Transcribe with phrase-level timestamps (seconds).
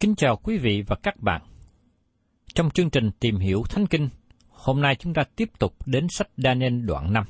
[0.00, 1.42] Kính chào quý vị và các bạn.
[2.54, 4.08] Trong chương trình Tìm hiểu Thánh Kinh,
[4.48, 7.24] hôm nay chúng ta tiếp tục đến sách Daniel đoạn 5.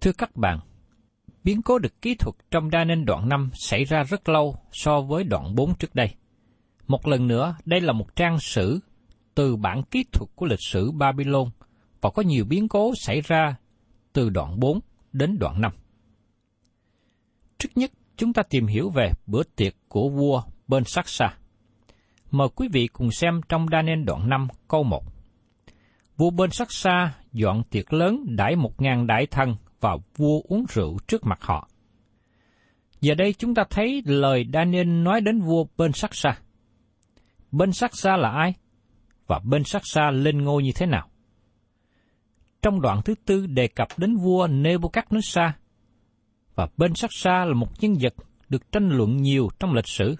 [0.00, 0.60] Thưa các bạn,
[1.44, 5.24] biến cố được kỹ thuật trong Daniel đoạn 5 xảy ra rất lâu so với
[5.24, 6.14] đoạn 4 trước đây.
[6.86, 8.80] Một lần nữa, đây là một trang sử
[9.34, 11.50] từ bản kỹ thuật của lịch sử Babylon
[12.00, 13.56] và có nhiều biến cố xảy ra
[14.12, 14.80] từ đoạn 4
[15.12, 15.72] đến đoạn 5.
[17.58, 21.34] Trước nhất, chúng ta tìm hiểu về bữa tiệc của vua bên sát xa.
[22.30, 25.04] Mời quý vị cùng xem trong Daniel đoạn 5 câu 1.
[26.16, 30.64] Vua bên sát xa dọn tiệc lớn đãi một ngàn đại thần và vua uống
[30.68, 31.68] rượu trước mặt họ.
[33.00, 36.38] Giờ đây chúng ta thấy lời Daniel nói đến vua bên sắc xa.
[37.52, 38.54] Bên sắc xa là ai?
[39.26, 41.08] Và bên sắc xa lên ngôi như thế nào?
[42.62, 45.50] Trong đoạn thứ tư đề cập đến vua Nebuchadnezzar,
[46.54, 48.14] và bên sắc xa là một nhân vật
[48.48, 50.16] được tranh luận nhiều trong lịch sử.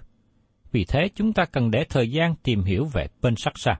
[0.77, 3.79] Vì thế chúng ta cần để thời gian tìm hiểu về bên sắc xa.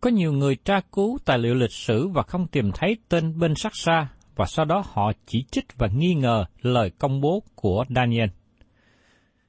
[0.00, 3.54] Có nhiều người tra cứu tài liệu lịch sử và không tìm thấy tên bên
[3.54, 7.84] sắc xa, và sau đó họ chỉ trích và nghi ngờ lời công bố của
[7.96, 8.28] Daniel.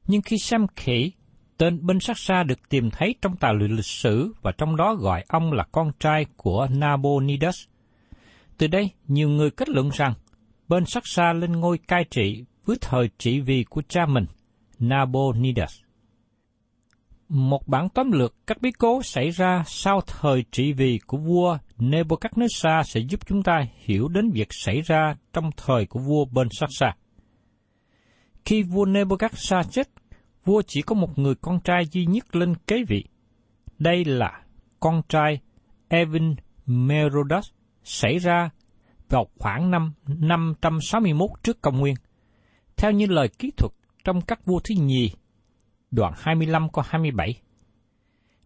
[0.07, 1.11] Nhưng khi xem kỹ,
[1.57, 4.95] tên bên sắc xa được tìm thấy trong tài liệu lịch sử và trong đó
[4.95, 7.65] gọi ông là con trai của Nabonidus.
[8.57, 10.13] Từ đây, nhiều người kết luận rằng
[10.67, 14.25] bên sắc xa lên ngôi cai trị với thời trị vì của cha mình,
[14.79, 15.86] Nabonidus.
[17.29, 21.57] Một bản tóm lược các bí cố xảy ra sau thời trị vì của vua
[21.77, 26.47] Nebuchadnezzar sẽ giúp chúng ta hiểu đến việc xảy ra trong thời của vua bên
[26.51, 26.95] sắc xa.
[28.45, 29.89] Khi vua Nebuchadnezzar chết,
[30.45, 33.03] vua chỉ có một người con trai duy nhất lên kế vị.
[33.79, 34.41] Đây là
[34.79, 35.39] con trai
[35.87, 36.35] Evin
[36.65, 37.45] Merodach
[37.83, 38.49] xảy ra
[39.09, 41.95] vào khoảng năm 561 trước công nguyên.
[42.77, 43.71] Theo như lời kỹ thuật
[44.03, 45.11] trong các vua thứ nhì,
[45.91, 47.41] đoạn 25 câu 27.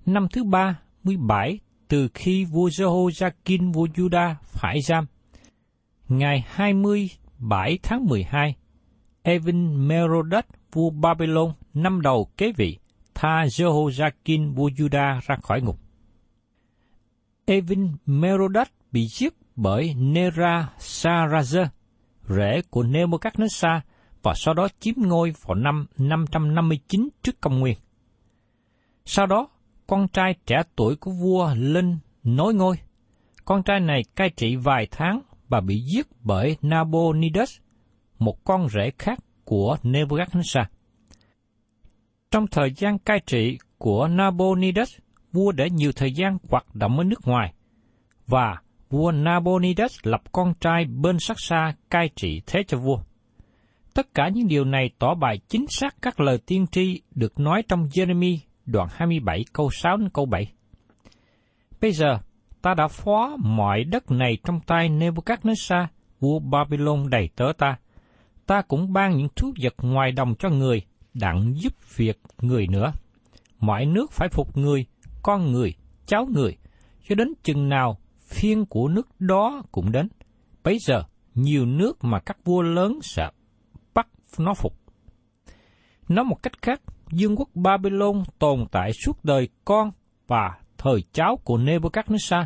[0.05, 5.05] Năm thứ ba, 17 từ khi vua Jehoiakim vua Juda phải giam.
[6.07, 8.55] Ngày 27 tháng 12,
[9.21, 12.77] Evin Merodach vua Babylon năm đầu kế vị,
[13.13, 15.79] tha Jehoiakim vua Juda ra khỏi ngục.
[17.45, 21.67] Evin Merodach bị giết bởi Nera Sarazer,
[22.29, 23.79] rể của Nebuchadnezzar,
[24.23, 27.77] và sau đó chiếm ngôi vào năm 559 trước công nguyên.
[29.06, 29.47] Sau đó,
[29.88, 32.75] con trai trẻ tuổi của vua lên nối ngôi.
[33.45, 37.57] Con trai này cai trị vài tháng và bị giết bởi Nabonidus,
[38.19, 40.65] một con rể khác của Nebuchadnezzar.
[42.31, 44.97] Trong thời gian cai trị của Nabonidus,
[45.31, 47.53] vua để nhiều thời gian hoạt động ở nước ngoài,
[48.27, 53.00] và vua Nabonidus lập con trai bên sắc xa cai trị thế cho vua.
[53.93, 57.63] Tất cả những điều này tỏ bài chính xác các lời tiên tri được nói
[57.67, 60.51] trong Jeremy đoạn 27 câu 6 đến câu 7.
[61.81, 62.19] Bây giờ,
[62.61, 65.85] ta đã phó mọi đất này trong tay Nebuchadnezzar,
[66.19, 67.77] vua Babylon đầy tớ ta.
[68.45, 70.81] Ta cũng ban những thú vật ngoài đồng cho người,
[71.13, 72.93] đặng giúp việc người nữa.
[73.59, 74.85] Mọi nước phải phục người,
[75.21, 75.73] con người,
[76.05, 76.57] cháu người,
[77.09, 80.07] cho đến chừng nào phiên của nước đó cũng đến.
[80.63, 81.03] Bây giờ,
[81.35, 83.29] nhiều nước mà các vua lớn sẽ
[84.39, 84.74] nó phục.
[86.07, 86.81] Nói một cách khác,
[87.12, 89.92] dương quốc Babylon tồn tại suốt đời con
[90.28, 92.45] và thời cháu của Nebuchadnezzar,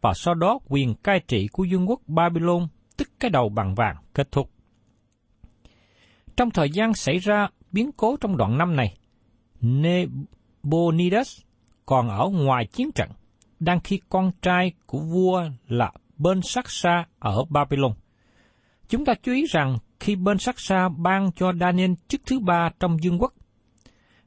[0.00, 3.96] và sau đó quyền cai trị của dương quốc Babylon, tức cái đầu bằng vàng,
[4.14, 4.50] kết thúc.
[6.36, 8.96] Trong thời gian xảy ra biến cố trong đoạn năm này,
[9.60, 11.40] Nabonidus
[11.86, 13.10] còn ở ngoài chiến trận,
[13.60, 17.92] đang khi con trai của vua là bên sắc Sa ở Babylon.
[18.88, 22.70] Chúng ta chú ý rằng khi bên sắc xa ban cho Daniel chức thứ ba
[22.80, 23.34] trong dương quốc,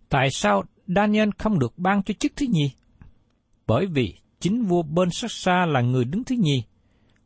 [0.10, 2.71] tại sao Daniel không được ban cho chức thứ nhì?
[3.68, 6.63] Bởi vì chính vua bên sắc xa là người đứng thứ nhì,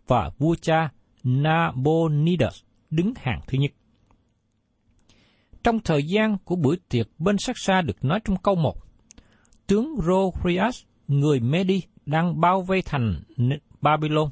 [0.08, 0.90] và vua cha
[1.24, 3.72] Nabonidus đứng hàng thứ nhất.
[5.64, 8.76] Trong thời gian của buổi tiệc bên sắc xa được nói trong câu 1,
[9.68, 13.24] tướng Rohrias, người Medi, đang bao vây thành
[13.82, 14.30] Babylon.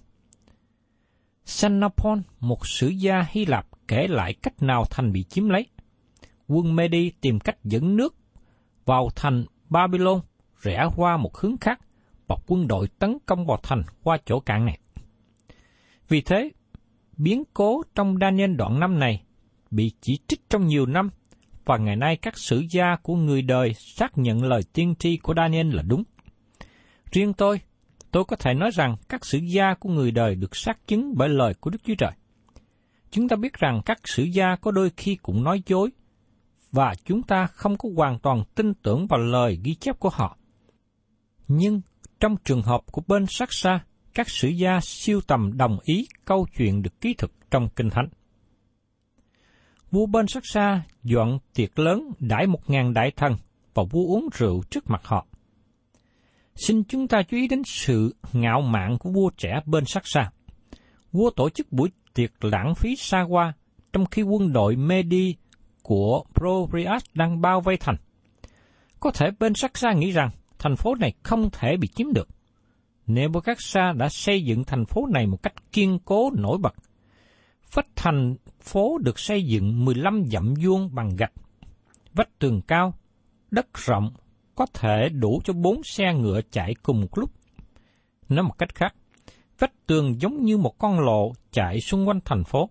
[1.46, 5.66] Xenopon, một sử gia Hy Lạp kể lại cách nào thành bị chiếm lấy.
[6.48, 8.16] Quân Medi tìm cách dẫn nước
[8.86, 10.22] vào thành Babylon,
[10.62, 11.80] rẽ qua một hướng khác,
[12.28, 14.80] và quân đội tấn công vào thành qua chỗ cạn này.
[16.08, 16.52] Vì thế,
[17.18, 19.24] biến cố trong Daniel đoạn năm này
[19.72, 21.10] bị chỉ trích trong nhiều năm,
[21.66, 25.34] và ngày nay các sử gia của người đời xác nhận lời tiên tri của
[25.38, 26.04] Daniel là đúng.
[27.12, 27.62] Riêng tôi,
[28.12, 31.30] tôi có thể nói rằng các sử gia của người đời được xác chứng bởi
[31.30, 32.12] lời của Đức Chúa Trời.
[33.12, 35.90] Chúng ta biết rằng các sử gia có đôi khi cũng nói dối,
[36.72, 40.38] và chúng ta không có hoàn toàn tin tưởng vào lời ghi chép của họ.
[41.48, 41.82] Nhưng
[42.20, 43.80] trong trường hợp của bên sắc xa,
[44.14, 48.08] các sử gia siêu tầm đồng ý câu chuyện được ký thực trong Kinh Thánh.
[49.92, 53.36] Vua bên sắc xa dọn tiệc lớn đãi một ngàn đại thần
[53.74, 55.28] và vua uống rượu trước mặt họ.
[56.56, 60.32] Xin chúng ta chú ý đến sự ngạo mạn của vua trẻ bên sắc xa.
[61.12, 63.54] Vua tổ chức buổi tiệc lãng phí xa qua
[63.94, 65.36] trong khi quân đội Medi
[65.84, 67.96] của Probrias đang bao vây thành.
[69.00, 70.30] Có thể bên sắc xa nghĩ rằng
[70.60, 72.28] thành phố này không thể bị chiếm được.
[73.08, 76.74] Nebuchadnezzar đã xây dựng thành phố này một cách kiên cố nổi bật.
[77.74, 81.34] Vách thành phố được xây dựng 15 dặm vuông bằng gạch.
[82.14, 82.94] Vách tường cao,
[83.52, 84.12] đất rộng,
[84.56, 87.32] có thể đủ cho bốn xe ngựa chạy cùng một lúc.
[88.30, 88.96] Nói một cách khác,
[89.62, 92.70] vách tường giống như một con lộ chạy xung quanh thành phố.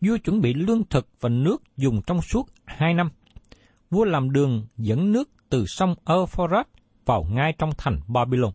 [0.00, 3.10] Vua chuẩn bị lương thực và nước dùng trong suốt hai năm.
[3.90, 6.66] Vua làm đường dẫn nước từ sông Euphrates
[7.04, 8.52] vào ngay trong thành Babylon.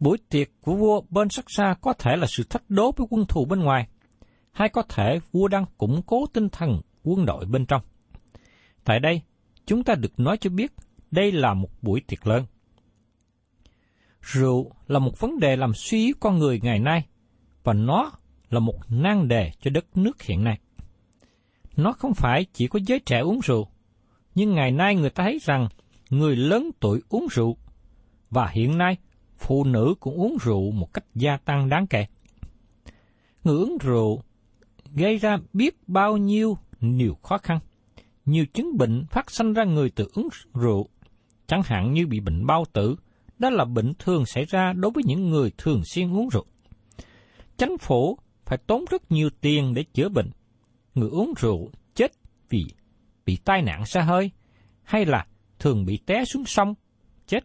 [0.00, 3.26] Buổi tiệc của vua bên sắc xa có thể là sự thách đố với quân
[3.28, 3.88] thù bên ngoài,
[4.52, 7.82] hay có thể vua đang củng cố tinh thần quân đội bên trong.
[8.84, 9.22] Tại đây,
[9.66, 10.72] chúng ta được nói cho biết
[11.10, 12.44] đây là một buổi tiệc lớn.
[14.26, 17.06] Rượu là một vấn đề làm suy yếu con người ngày nay,
[17.64, 18.12] và nó
[18.50, 20.58] là một nan đề cho đất nước hiện nay.
[21.76, 23.68] Nó không phải chỉ có giới trẻ uống rượu,
[24.34, 25.68] nhưng ngày nay người ta thấy rằng
[26.10, 27.56] người lớn tuổi uống rượu,
[28.30, 28.96] và hiện nay
[29.38, 32.06] phụ nữ cũng uống rượu một cách gia tăng đáng kể.
[33.44, 34.22] Người uống rượu
[34.94, 37.58] gây ra biết bao nhiêu nhiều khó khăn.
[38.24, 40.88] Nhiều chứng bệnh phát sinh ra người từ uống rượu,
[41.46, 42.96] chẳng hạn như bị bệnh bao tử,
[43.38, 46.44] đó là bệnh thường xảy ra đối với những người thường xuyên uống rượu.
[47.56, 50.30] Chánh phủ phải tốn rất nhiều tiền để chữa bệnh.
[50.94, 52.12] Người uống rượu chết
[52.48, 52.64] vì
[53.26, 54.30] bị tai nạn xa hơi,
[54.82, 55.26] hay là
[55.58, 56.74] thường bị té xuống sông,
[57.26, 57.44] chết.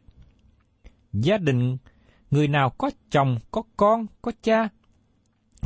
[1.13, 1.77] Gia đình,
[2.31, 4.69] người nào có chồng, có con, có cha,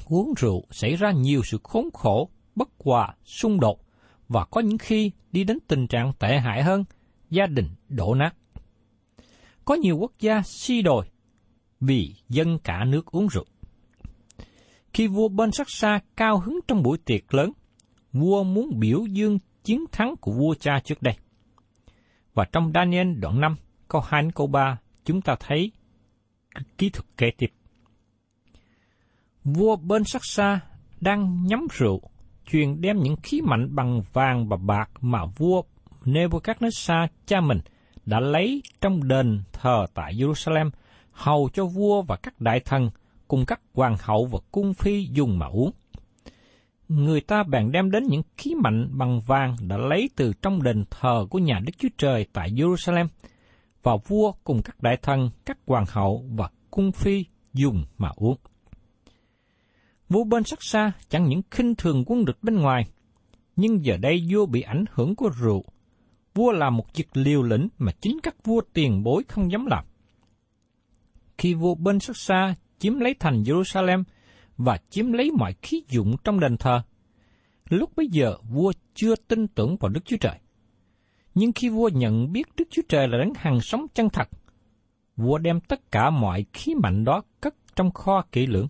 [0.06, 3.80] uống rượu xảy ra nhiều sự khốn khổ, bất hòa, xung đột,
[4.28, 6.84] và có những khi đi đến tình trạng tệ hại hơn,
[7.30, 8.36] gia đình đổ nát.
[9.66, 11.06] Có nhiều quốc gia si đồi
[11.80, 13.46] vì dân cả nước uống rượu.
[14.94, 17.52] Khi vua bên sắc xa cao hứng trong buổi tiệc lớn,
[18.14, 21.16] vua muốn biểu dương chiến thắng của vua cha trước đây.
[22.34, 23.56] Và trong Daniel đoạn 5,
[23.88, 25.72] câu 2 đến câu 3, chúng ta thấy
[26.78, 27.52] kỹ thuật kế tiếp.
[29.44, 30.60] Vua bên sắc xa
[31.02, 32.02] đang nhắm rượu,
[32.46, 35.62] truyền đem những khí mạnh bằng vàng và bạc mà vua
[36.04, 37.60] Nebuchadnezzar cha mình
[38.06, 40.70] đã lấy trong đền thờ tại Jerusalem
[41.12, 42.90] hầu cho vua và các đại thần
[43.28, 45.72] cùng các hoàng hậu và cung phi dùng mà uống.
[46.88, 50.84] Người ta bèn đem đến những khí mạnh bằng vàng đã lấy từ trong đền
[50.90, 53.08] thờ của nhà Đức Chúa Trời tại Jerusalem,
[53.86, 58.38] và vua cùng các đại thần, các hoàng hậu và cung phi dùng mà uống.
[60.10, 62.86] Vua bên sắc xa chẳng những khinh thường quân địch bên ngoài,
[63.56, 65.64] nhưng giờ đây vua bị ảnh hưởng của rượu.
[66.36, 69.86] Vua làm một việc liều lĩnh mà chính các vua tiền bối không dám làm.
[71.38, 74.04] Khi vua bên sắc xa chiếm lấy thành Jerusalem
[74.58, 76.82] và chiếm lấy mọi khí dụng trong đền thờ,
[77.70, 80.40] lúc bấy giờ vua chưa tin tưởng vào Đức Chúa Trời.
[81.36, 84.30] Nhưng khi vua nhận biết Đức Chúa Trời là đấng hằng sống chân thật,
[85.16, 88.68] vua đem tất cả mọi khí mạnh đó cất trong kho kỹ lưỡng.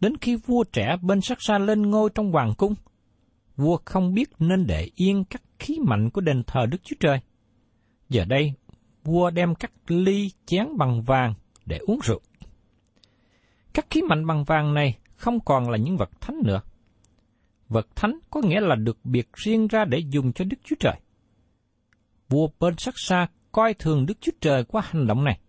[0.00, 2.74] Đến khi vua trẻ bên sắc xa lên ngôi trong hoàng cung,
[3.58, 7.20] vua không biết nên để yên các khí mạnh của đền thờ Đức Chúa Trời.
[8.08, 8.52] Giờ đây,
[9.04, 11.34] vua đem các ly chén bằng vàng
[11.66, 12.20] để uống rượu.
[13.74, 16.60] Các khí mạnh bằng vàng này không còn là những vật thánh nữa.
[17.68, 21.00] Vật thánh có nghĩa là được biệt riêng ra để dùng cho Đức Chúa Trời.
[22.28, 25.40] Vua bên sắc xa coi thường Đức Chúa Trời qua hành động này.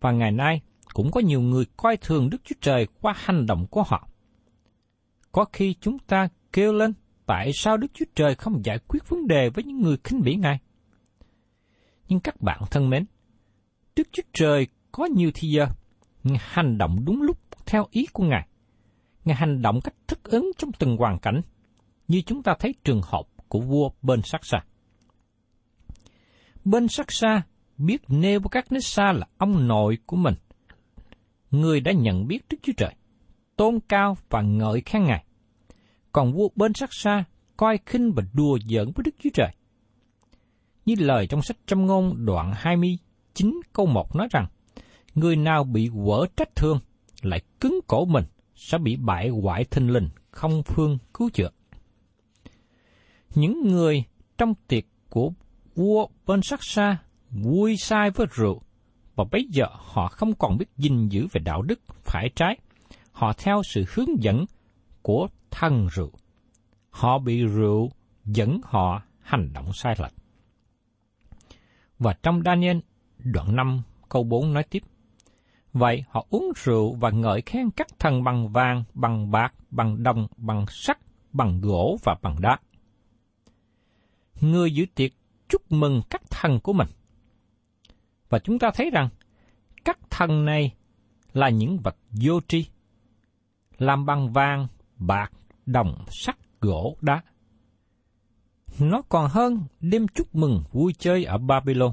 [0.00, 0.60] Và ngày nay
[0.94, 4.08] cũng có nhiều người coi thường Đức Chúa Trời qua hành động của họ.
[5.32, 6.92] Có khi chúng ta kêu lên
[7.26, 10.34] tại sao Đức Chúa Trời không giải quyết vấn đề với những người khinh bỉ
[10.34, 10.58] Ngài.
[12.08, 13.04] Nhưng các bạn thân mến,
[13.96, 15.66] Đức Chúa Trời có nhiều thì giờ,
[16.22, 18.48] Ngài hành động đúng lúc theo ý của Ngài.
[19.24, 21.40] Ngài hành động cách thức ứng trong từng hoàn cảnh,
[22.08, 24.58] như chúng ta thấy trường hợp của vua bên sắc xa.
[26.64, 27.42] Bên sắc xa
[27.78, 30.34] biết Nebuchadnezzar là ông nội của mình,
[31.50, 32.94] người đã nhận biết Đức Chúa Trời,
[33.56, 35.24] tôn cao và ngợi khen Ngài.
[36.16, 37.24] Còn vua bên sắc xa
[37.56, 39.50] coi khinh và đùa giỡn với Đức Chúa Trời.
[40.86, 44.46] Như lời trong sách trăm ngôn đoạn 29 câu 1 nói rằng,
[45.14, 46.78] người nào bị quở trách thương
[47.22, 51.50] lại cứng cổ mình sẽ bị bại hoại thinh linh, không phương cứu chữa.
[53.34, 54.04] Những người
[54.38, 55.30] trong tiệc của
[55.74, 56.98] vua bên sắc xa
[57.30, 58.62] vui sai với rượu,
[59.16, 62.58] và bây giờ họ không còn biết gìn giữ về đạo đức phải trái.
[63.12, 64.44] Họ theo sự hướng dẫn
[65.02, 66.10] của thân rượu.
[66.90, 67.90] Họ bị rượu
[68.24, 70.12] dẫn họ hành động sai lệch.
[71.98, 72.78] Và trong Daniel
[73.18, 74.82] đoạn 5 câu 4 nói tiếp.
[75.72, 80.26] Vậy họ uống rượu và ngợi khen các thần bằng vàng, bằng bạc, bằng đồng,
[80.36, 80.98] bằng sắt,
[81.32, 82.58] bằng gỗ và bằng đá.
[84.40, 85.10] Người giữ tiệc
[85.48, 86.88] chúc mừng các thần của mình.
[88.28, 89.08] Và chúng ta thấy rằng
[89.84, 90.74] các thần này
[91.32, 92.66] là những vật vô tri,
[93.78, 95.32] làm bằng vàng, bạc,
[95.66, 97.22] đồng, sắt, gỗ, đá.
[98.78, 101.92] Nó còn hơn đêm chúc mừng vui chơi ở Babylon.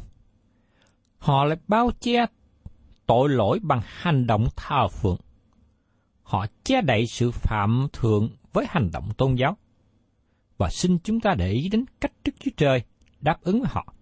[1.18, 2.25] Họ lại bao che
[3.06, 5.18] tội lỗi bằng hành động thờ phượng.
[6.24, 9.58] Họ che đậy sự phạm thượng với hành động tôn giáo.
[10.58, 12.84] Và xin chúng ta để ý đến cách Đức Chúa Trời
[13.20, 13.94] đáp ứng với họ.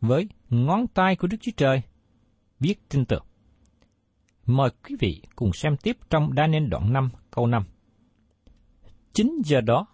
[0.00, 1.82] Với ngón tay của Đức Chúa Trời,
[2.60, 3.24] viết trên tường.
[4.46, 7.64] Mời quý vị cùng xem tiếp trong Daniel đoạn 5 câu 5.
[9.12, 9.86] Chính giờ đó,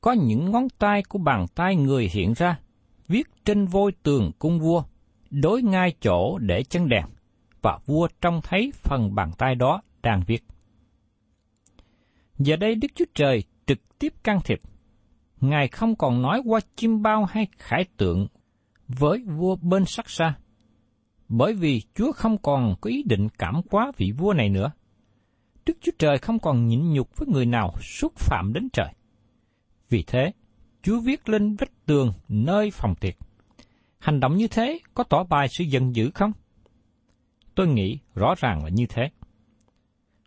[0.00, 2.60] có những ngón tay của bàn tay người hiện ra,
[3.08, 4.84] viết trên vôi tường cung vua,
[5.30, 7.04] đối ngay chỗ để chân đèn,
[7.62, 10.44] và vua trông thấy phần bàn tay đó đang viết.
[12.38, 14.60] Giờ đây Đức Chúa Trời trực tiếp can thiệp.
[15.40, 18.26] Ngài không còn nói qua chim bao hay khải tượng
[18.88, 20.34] với vua bên sắc xa,
[21.28, 24.70] bởi vì Chúa không còn có ý định cảm hóa vị vua này nữa.
[25.66, 28.92] Đức Chúa Trời không còn nhịn nhục với người nào xúc phạm đến trời.
[29.88, 30.32] Vì thế,
[30.82, 33.14] Chúa viết lên vách tường nơi phòng tiệc.
[33.98, 36.32] Hành động như thế có tỏ bài sự giận dữ không?
[37.54, 39.02] Tôi nghĩ rõ ràng là như thế.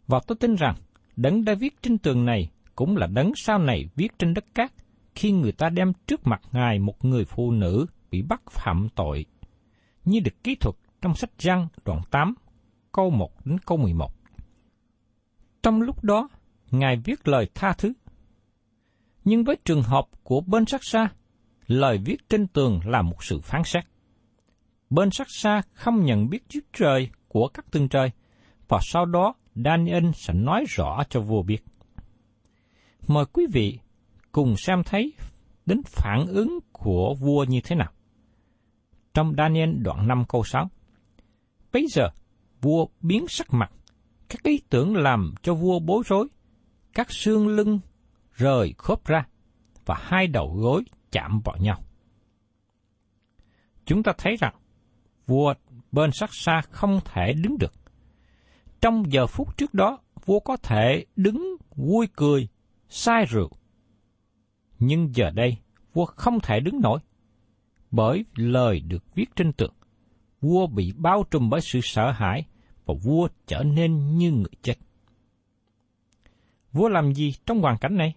[0.07, 0.75] Và tôi tin rằng,
[1.15, 4.71] đấng đã viết trên tường này cũng là đấng sau này viết trên đất cát
[5.15, 9.25] khi người ta đem trước mặt Ngài một người phụ nữ bị bắt phạm tội,
[10.05, 12.33] như được kỹ thuật trong sách Giăng đoạn 8,
[12.91, 14.14] câu 1 đến câu 11.
[15.65, 16.29] Trong lúc đó,
[16.71, 17.93] Ngài viết lời tha thứ.
[19.23, 21.09] Nhưng với trường hợp của bên sắc xa,
[21.67, 23.83] lời viết trên tường là một sự phán xét.
[24.89, 28.11] Bên sắc xa không nhận biết Chúa Trời của các tương trời,
[28.67, 31.63] và sau đó Daniel sẽ nói rõ cho vua biết.
[33.07, 33.79] Mời quý vị
[34.31, 35.13] cùng xem thấy
[35.65, 37.91] đến phản ứng của vua như thế nào.
[39.13, 40.69] Trong Daniel đoạn 5 câu 6.
[41.73, 42.09] Bây giờ,
[42.61, 43.71] vua biến sắc mặt,
[44.29, 46.27] các ý tưởng làm cho vua bối rối,
[46.93, 47.79] các xương lưng
[48.33, 49.27] rời khớp ra,
[49.85, 51.83] và hai đầu gối chạm vào nhau.
[53.85, 54.55] Chúng ta thấy rằng
[55.27, 55.53] vua
[55.91, 57.73] bên sắc xa không thể đứng được.
[58.81, 62.47] Trong giờ phút trước đó, vua có thể đứng vui cười,
[62.89, 63.49] sai rượu.
[64.79, 65.57] Nhưng giờ đây,
[65.93, 66.99] vua không thể đứng nổi,
[67.91, 69.73] bởi lời được viết trên tượng,
[70.45, 72.45] Vua bị bao trùm bởi sự sợ hãi
[72.85, 74.75] và vua trở nên như người chết.
[76.71, 78.13] Vua làm gì trong hoàn cảnh này?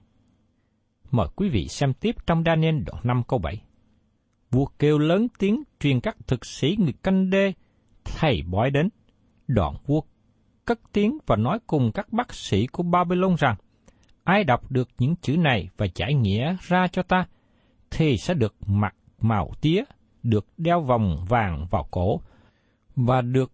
[1.10, 3.62] Mời quý vị xem tiếp trong Daniel đoạn 5 câu 7.
[4.50, 7.52] Vua kêu lớn tiếng truyền các thực sĩ người canh đê,
[8.04, 8.88] thầy bói đến.
[9.48, 10.00] Đoạn vua
[10.64, 13.56] cất tiếng và nói cùng các bác sĩ của Babylon rằng,
[14.24, 17.26] ai đọc được những chữ này và giải nghĩa ra cho ta,
[17.90, 19.84] thì sẽ được mặc màu tía,
[20.22, 22.20] được đeo vòng vàng vào cổ,
[22.96, 23.52] và được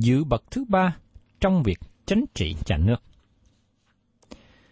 [0.00, 0.96] dự bậc thứ ba
[1.40, 3.02] trong việc chánh trị nhà nước.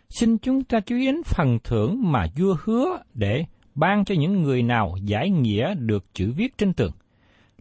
[0.09, 4.43] Xin chúng ta chú ý đến phần thưởng mà vua hứa để ban cho những
[4.43, 6.93] người nào giải nghĩa được chữ viết trên tường.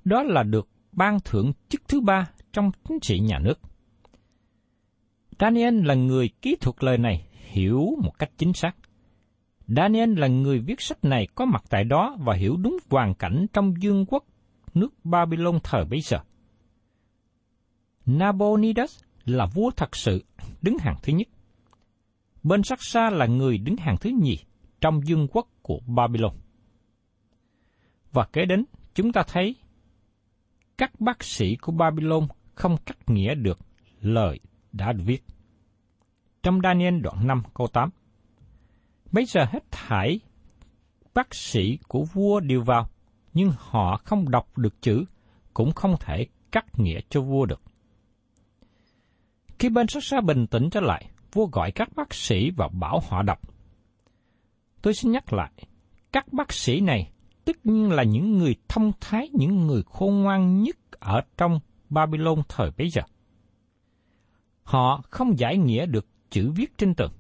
[0.06, 3.60] Đó là được ban thưởng chức thứ ba trong chính trị nhà nước.
[5.40, 8.76] Daniel là người kỹ thuật lời này hiểu một cách chính xác.
[9.68, 13.46] Daniel là người viết sách này có mặt tại đó và hiểu đúng hoàn cảnh
[13.54, 14.24] trong dương quốc
[14.74, 16.18] nước Babylon thời bấy giờ.
[18.06, 20.24] Nabonidus là vua thật sự
[20.62, 21.28] đứng hàng thứ nhất.
[22.44, 24.38] Bên sắc xa là người đứng hàng thứ nhì
[24.82, 26.36] trong dương quốc của Babylon.
[28.12, 29.56] Và kế đến, chúng ta thấy
[30.78, 33.60] các bác sĩ của Babylon không cắt nghĩa được
[34.00, 34.40] lời
[34.72, 35.24] đã viết.
[36.44, 37.90] Trong Daniel đoạn 5 câu 8
[39.12, 40.20] Bây giờ hết thải
[41.14, 42.90] bác sĩ của vua đều vào,
[43.34, 45.06] nhưng họ không đọc được chữ,
[45.54, 47.62] cũng không thể cắt nghĩa cho vua được.
[49.64, 53.02] Khi bên sát xa bình tĩnh trở lại, vua gọi các bác sĩ và bảo
[53.10, 53.40] họ đọc.
[54.82, 55.52] Tôi xin nhắc lại,
[56.12, 57.12] các bác sĩ này
[57.46, 62.42] tất nhiên là những người thông thái, những người khôn ngoan nhất ở trong Babylon
[62.50, 63.02] thời bấy giờ.
[64.64, 67.12] Họ không giải nghĩa được chữ viết trên tường.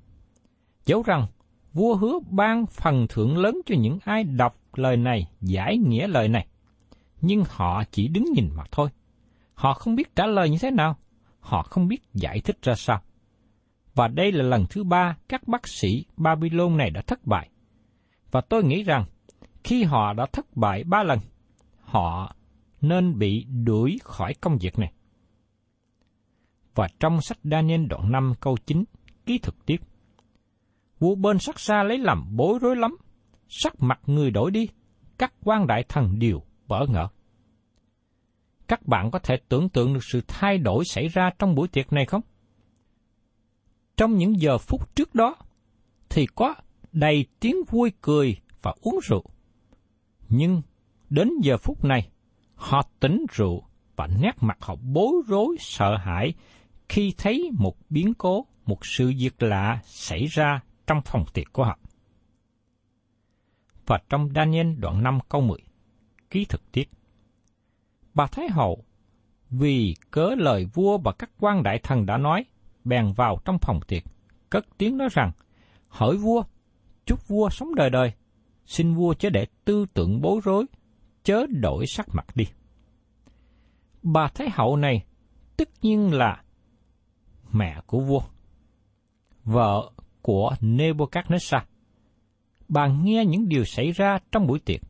[0.86, 1.28] Dẫu rằng
[1.74, 6.28] vua hứa ban phần thưởng lớn cho những ai đọc lời này, giải nghĩa lời
[6.28, 6.48] này.
[7.22, 8.90] Nhưng họ chỉ đứng nhìn mà thôi.
[9.54, 10.96] Họ không biết trả lời như thế nào.
[11.44, 13.02] Họ không biết giải thích ra sao.
[13.96, 17.50] Và đây là lần thứ ba các bác sĩ Babylon này đã thất bại.
[18.32, 19.06] Và tôi nghĩ rằng
[19.64, 21.20] khi họ đã thất bại ba lần,
[21.80, 22.36] họ
[22.82, 24.94] nên bị đuổi khỏi công việc này.
[26.76, 28.84] Và trong sách Daniel đoạn 5 câu 9,
[29.26, 29.78] ký thực tiếp.
[31.00, 32.98] Vua bên sắc xa lấy làm bối rối lắm,
[33.48, 34.68] sắc mặt người đổi đi,
[35.18, 37.08] các quan đại thần đều bỡ ngỡ.
[38.68, 41.94] Các bạn có thể tưởng tượng được sự thay đổi xảy ra trong buổi tiệc
[41.94, 42.22] này không?
[43.98, 45.36] Trong những giờ phút trước đó,
[46.10, 46.56] thì có
[46.92, 49.24] đầy tiếng vui cười và uống rượu.
[50.30, 50.62] Nhưng
[51.10, 52.10] đến giờ phút này,
[52.56, 53.64] họ tỉnh rượu
[53.96, 56.34] và nét mặt họ bối rối sợ hãi
[56.90, 61.64] khi thấy một biến cố, một sự việc lạ xảy ra trong phòng tiệc của
[61.64, 61.80] họ.
[63.86, 65.58] Và trong Daniel đoạn 5 câu 10,
[66.30, 66.90] ký thực tiết.
[68.14, 68.84] Bà Thái Hậu,
[69.50, 72.46] vì cớ lời vua và các quan đại thần đã nói,
[72.84, 74.04] bèn vào trong phòng tiệc,
[74.50, 75.32] cất tiếng nói rằng,
[75.88, 76.44] hỏi vua,
[77.06, 78.12] chúc vua sống đời đời,
[78.66, 80.66] xin vua chớ để tư tưởng bối rối,
[81.24, 82.46] chớ đổi sắc mặt đi.
[84.04, 85.06] Bà Thái Hậu này
[85.58, 86.44] tất nhiên là
[87.52, 88.22] mẹ của vua,
[89.44, 91.62] vợ của Nebuchadnezzar.
[92.68, 94.82] Bà nghe những điều xảy ra trong buổi tiệc,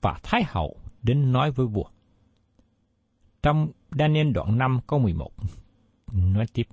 [0.00, 1.84] và Thái Hậu đến nói với vua.
[3.42, 5.30] Trong Daniel đoạn 5 câu 11,
[6.12, 6.66] nói tiếp.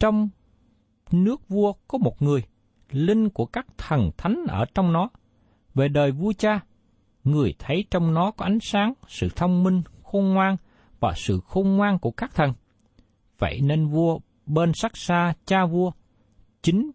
[0.00, 0.28] Trong
[1.12, 2.42] nước vua có một người,
[2.90, 5.08] linh của các thần thánh ở trong nó.
[5.74, 6.60] Về đời vua cha,
[7.24, 10.56] người thấy trong nó có ánh sáng, sự thông minh, khôn ngoan
[11.00, 12.52] và sự khôn ngoan của các thần.
[13.38, 15.90] Vậy nên vua bên sắc xa cha vua,
[16.62, 16.90] chính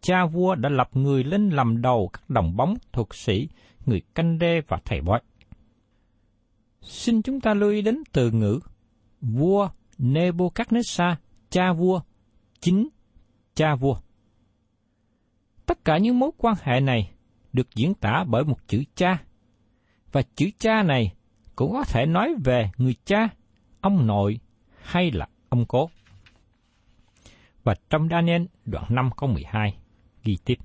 [0.00, 3.48] cha vua đã lập người lên làm đầu các đồng bóng, thuật sĩ,
[3.86, 5.20] người canh đê và thầy bói.
[6.80, 8.60] Xin chúng ta lưu ý đến từ ngữ
[9.20, 11.14] vua Nebuchadnezzar,
[11.50, 12.00] cha vua,
[12.60, 12.88] chính
[13.54, 13.96] cha vua.
[15.66, 17.10] Tất cả những mối quan hệ này
[17.52, 19.22] được diễn tả bởi một chữ cha,
[20.12, 21.14] và chữ cha này
[21.56, 23.28] cũng có thể nói về người cha,
[23.80, 24.40] ông nội
[24.82, 25.90] hay là ông cố.
[27.64, 29.76] Và trong Daniel đoạn 5 câu 12
[30.24, 30.58] ghi tiếp.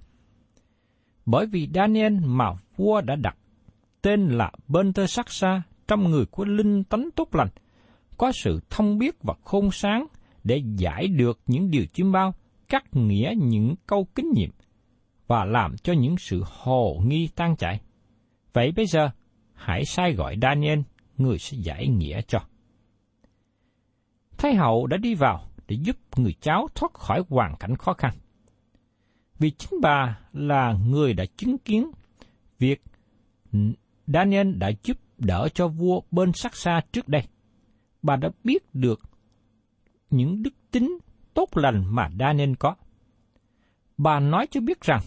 [1.26, 2.46] Bởi vì Daniel mà
[2.78, 3.38] vua đã đặt
[4.02, 7.50] tên là Bên Tơ Sắc Sa trong người của linh tánh tốt lành,
[8.18, 10.08] có sự thông biết và khôn sáng
[10.44, 12.34] để giải được những điều chiêm bao,
[12.70, 14.52] cắt nghĩa những câu kinh nghiệm,
[15.28, 17.82] và làm cho những sự hồ nghi tan chảy.
[18.54, 19.10] Vậy bây giờ,
[19.54, 20.80] hãy sai gọi Daniel,
[21.18, 22.40] người sẽ giải nghĩa cho.
[24.38, 28.14] Thái hậu đã đi vào để giúp người cháu thoát khỏi hoàn cảnh khó khăn.
[29.40, 31.92] Vì chính bà là người đã chứng kiến
[32.60, 32.84] việc
[34.08, 37.24] Daniel đã giúp đỡ cho vua bên sắc xa trước đây.
[38.02, 39.00] Bà đã biết được
[40.10, 40.98] những đức tính
[41.34, 42.76] tốt lành mà Daniel có.
[43.98, 45.02] Bà nói cho biết rằng,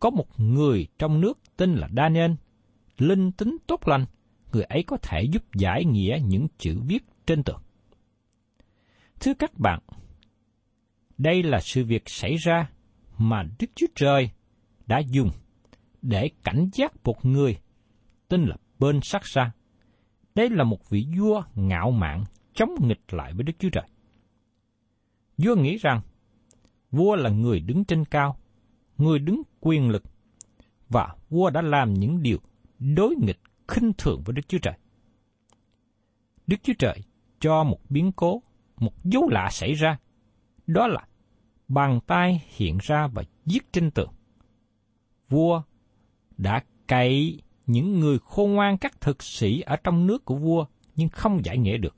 [0.00, 2.30] có một người trong nước tên là Daniel,
[2.98, 4.06] linh tính tốt lành,
[4.52, 7.60] người ấy có thể giúp giải nghĩa những chữ viết trên tường.
[9.20, 9.80] Thưa các bạn,
[11.18, 12.70] đây là sự việc xảy ra
[13.18, 14.30] mà Đức Chúa Trời
[14.86, 15.30] đã dùng
[16.02, 17.58] để cảnh giác một người
[18.28, 19.52] tên là Bên Sắc xa,
[20.34, 23.88] Đây là một vị vua ngạo mạn chống nghịch lại với Đức Chúa Trời.
[25.38, 26.00] Vua nghĩ rằng
[26.90, 28.36] vua là người đứng trên cao,
[28.98, 30.02] người đứng quyền lực,
[30.88, 32.38] và vua đã làm những điều
[32.78, 34.74] đối nghịch khinh thường với Đức Chúa Trời.
[36.46, 37.04] Đức Chúa Trời
[37.40, 38.42] cho một biến cố,
[38.76, 39.98] một dấu lạ xảy ra,
[40.66, 41.06] đó là
[41.68, 44.12] bàn tay hiện ra và giết trên tường.
[45.28, 45.62] Vua
[46.36, 51.08] đã cậy những người khôn ngoan các thực sĩ ở trong nước của vua nhưng
[51.08, 51.96] không giải nghĩa được.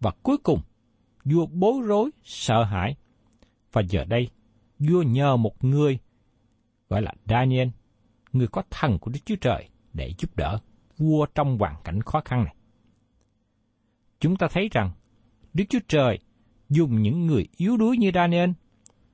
[0.00, 0.60] Và cuối cùng,
[1.24, 2.96] vua bối rối, sợ hãi.
[3.72, 4.28] Và giờ đây,
[4.78, 5.98] vua nhờ một người
[6.88, 7.68] gọi là Daniel,
[8.32, 10.58] người có thần của Đức Chúa Trời để giúp đỡ
[10.98, 12.54] vua trong hoàn cảnh khó khăn này.
[14.20, 14.90] Chúng ta thấy rằng
[15.54, 16.18] Đức Chúa Trời
[16.68, 18.50] dùng những người yếu đuối như Daniel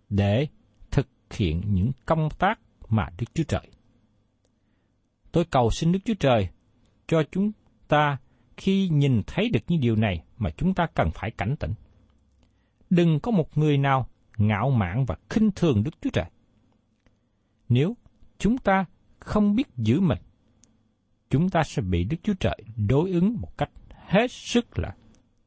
[0.09, 0.47] để
[0.91, 3.71] thực hiện những công tác mà Đức Chúa Trời.
[5.33, 6.49] Tôi cầu xin Đức Chúa Trời
[7.07, 7.53] cho chúng
[7.89, 8.17] ta
[8.57, 11.75] khi nhìn thấy được những điều này mà chúng ta cần phải cảnh tỉnh.
[12.91, 16.25] Đừng có một người nào ngạo mạn và khinh thường Đức Chúa Trời.
[17.69, 17.97] Nếu
[18.39, 18.85] chúng ta
[19.19, 20.19] không biết giữ mình,
[21.31, 23.71] chúng ta sẽ bị Đức Chúa Trời đối ứng một cách
[24.07, 24.95] hết sức là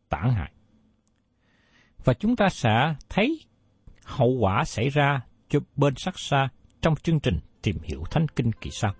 [0.10, 0.52] tản hại.
[2.04, 3.40] Và chúng ta sẽ thấy
[4.04, 6.50] hậu quả xảy ra cho bên sắc xa
[6.82, 8.94] trong chương trình tìm hiểu Thánh Kinh kỳ sau.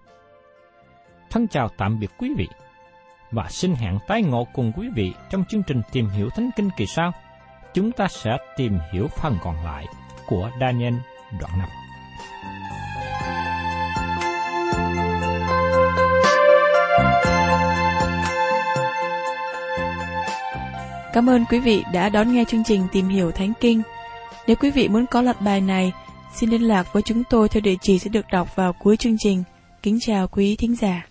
[1.32, 2.48] Thân chào tạm biệt quý vị
[3.32, 6.70] và xin hẹn tái ngộ cùng quý vị trong chương trình tìm hiểu Thánh Kinh
[6.78, 7.12] kỳ sau.
[7.74, 9.86] Chúng ta sẽ tìm hiểu phần còn lại
[10.28, 10.94] của Daniel
[11.40, 11.70] đoạn 5.
[21.14, 23.82] Cảm ơn quý vị đã đón nghe chương trình Tìm hiểu Thánh Kinh.
[24.48, 25.92] Nếu quý vị muốn có loạt bài này,
[26.34, 29.16] xin liên lạc với chúng tôi theo địa chỉ sẽ được đọc vào cuối chương
[29.20, 29.44] trình.
[29.84, 31.11] Kính chào quý thính giả.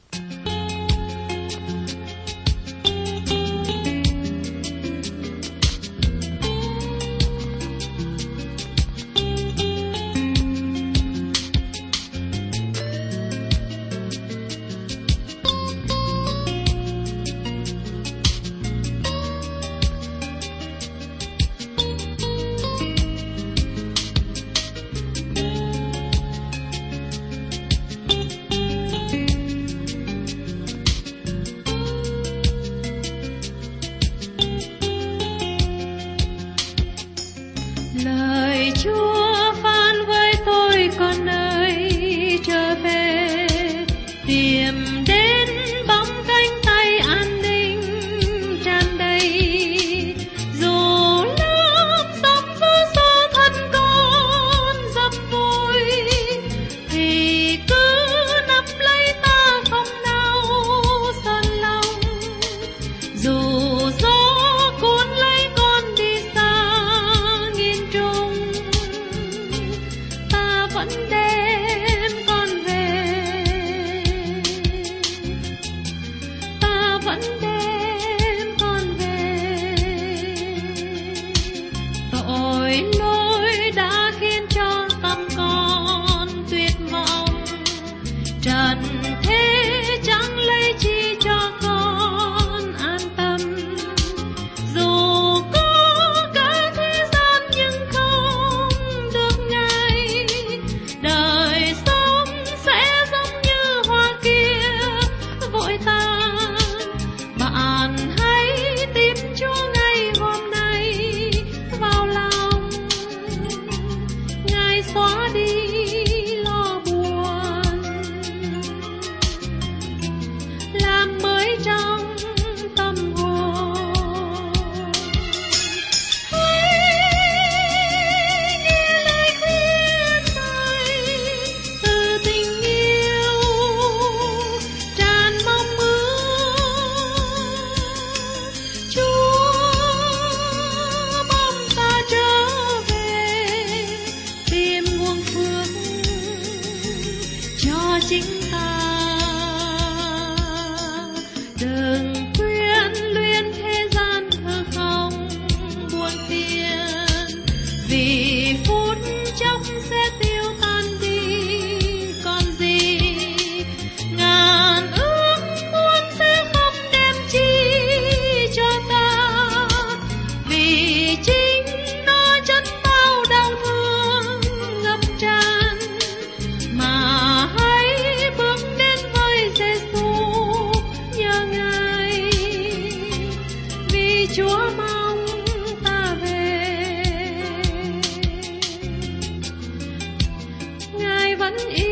[191.40, 191.89] Vẫn yêu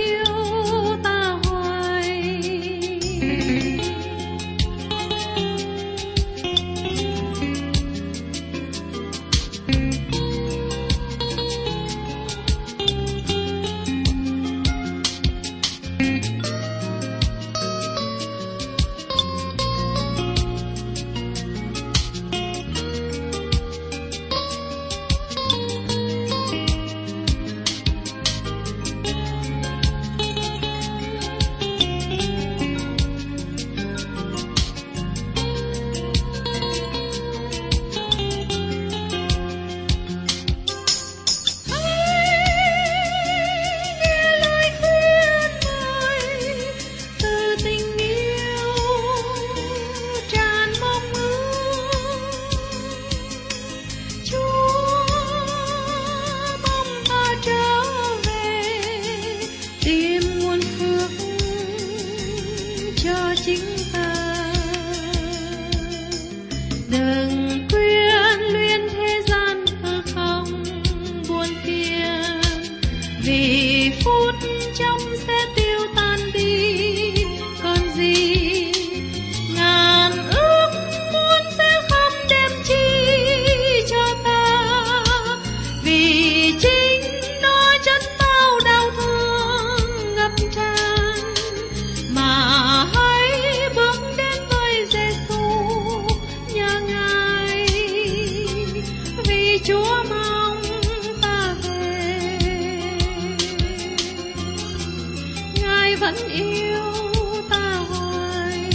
[106.12, 107.12] vẫn yêu
[107.50, 108.70] ta hoài.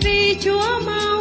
[0.00, 1.11] Vì Chúa mong